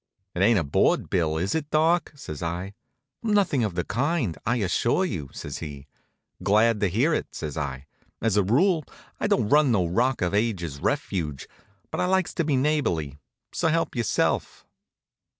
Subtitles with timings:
[0.33, 2.73] "It ain't a board bill, is it, Doc?" says I.
[3.21, 5.85] "Nothing of the kind, I assure you," says he.
[6.41, 7.85] "Glad to hear it," says I.
[8.19, 8.83] "As a rule,
[9.19, 11.47] I don't run no rock of ages refuge,
[11.91, 13.19] but I likes to be neighborly,
[13.53, 14.65] so help yourself."